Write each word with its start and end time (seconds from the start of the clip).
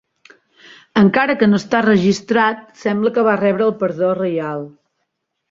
Encara 1.01 1.35
que 1.41 1.49
no 1.51 1.59
està 1.63 1.81
registrat, 1.87 2.65
sembla 2.85 3.13
que 3.19 3.27
va 3.29 3.37
rebre 3.43 3.69
el 3.69 3.77
perdó 3.85 4.11
reial. 4.23 4.67